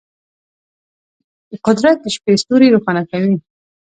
[1.65, 3.35] قدرت د شپې ستوري روښانه ساتي.